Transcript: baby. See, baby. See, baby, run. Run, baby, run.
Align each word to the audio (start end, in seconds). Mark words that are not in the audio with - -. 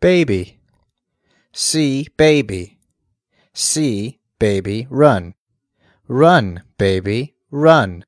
baby. 0.00 0.58
See, 1.52 2.08
baby. 2.16 2.78
See, 3.52 4.18
baby, 4.38 4.86
run. 4.88 5.34
Run, 6.08 6.62
baby, 6.78 7.34
run. 7.50 8.04